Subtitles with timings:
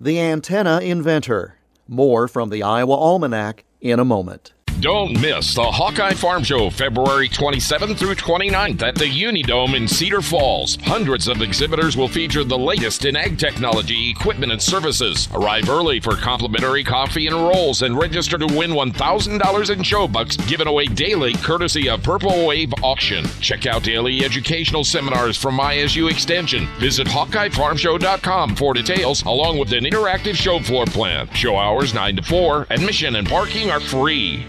[0.00, 1.56] the antenna inventor.
[1.86, 4.54] More from the Iowa Almanac in a moment.
[4.80, 10.22] Don't miss the Hawkeye Farm Show February 27th through 29th at the Unidome in Cedar
[10.22, 10.78] Falls.
[10.84, 15.28] Hundreds of exhibitors will feature the latest in ag technology, equipment, and services.
[15.34, 20.38] Arrive early for complimentary coffee and rolls and register to win $1,000 in show bucks
[20.38, 23.26] given away daily courtesy of Purple Wave Auction.
[23.42, 26.66] Check out daily educational seminars from ISU Extension.
[26.78, 31.28] Visit HawkeyeFarmShow.com for details along with an interactive show floor plan.
[31.34, 32.68] Show hours 9 to 4.
[32.70, 34.46] Admission and parking are free.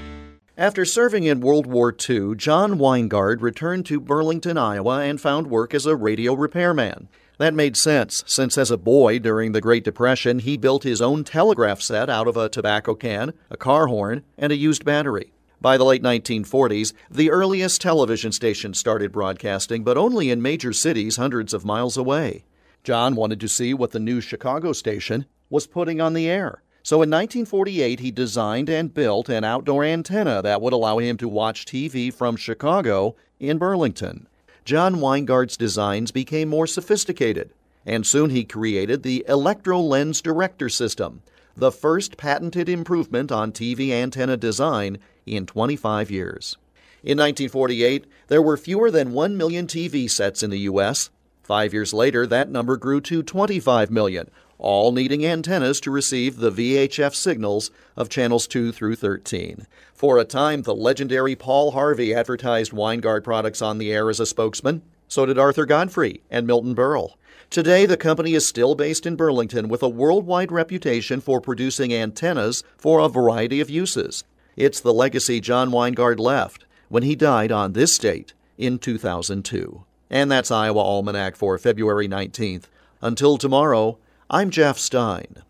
[0.61, 5.73] After serving in World War II, John Winegard returned to Burlington, Iowa, and found work
[5.73, 7.09] as a radio repairman.
[7.39, 11.23] That made sense, since as a boy during the Great Depression, he built his own
[11.23, 15.33] telegraph set out of a tobacco can, a car horn, and a used battery.
[15.59, 21.17] By the late 1940s, the earliest television stations started broadcasting, but only in major cities
[21.17, 22.43] hundreds of miles away.
[22.83, 26.61] John wanted to see what the new Chicago station was putting on the air.
[26.83, 31.27] So in 1948, he designed and built an outdoor antenna that would allow him to
[31.27, 34.27] watch TV from Chicago in Burlington.
[34.65, 37.51] John Winegard's designs became more sophisticated,
[37.85, 41.21] and soon he created the Electro Lens Director System,
[41.55, 46.57] the first patented improvement on TV antenna design in 25 years.
[47.03, 51.09] In 1948, there were fewer than 1 million TV sets in the U.S.
[51.41, 54.29] Five years later, that number grew to 25 million,
[54.61, 59.65] all needing antennas to receive the VHF signals of channels 2 through 13.
[59.93, 64.25] For a time, the legendary Paul Harvey advertised Winegard products on the air as a
[64.25, 64.83] spokesman.
[65.07, 67.15] So did Arthur Godfrey and Milton Berle.
[67.49, 72.63] Today, the company is still based in Burlington with a worldwide reputation for producing antennas
[72.77, 74.23] for a variety of uses.
[74.55, 79.83] It's the legacy John Winegard left when he died on this date in 2002.
[80.09, 82.65] And that's Iowa Almanac for February 19th.
[83.01, 83.97] Until tomorrow,
[84.33, 85.43] I'm Jeff Stein.